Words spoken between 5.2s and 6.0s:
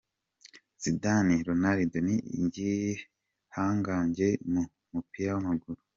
w'amaguru.